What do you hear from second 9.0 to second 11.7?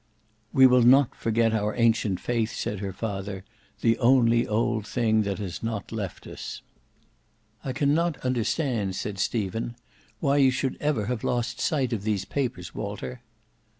Stephen, "why you should ever have lost